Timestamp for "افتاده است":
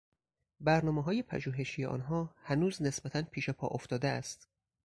3.67-4.47